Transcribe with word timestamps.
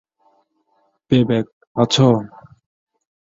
Payback, 1.11 1.45
আছো? 1.75 2.07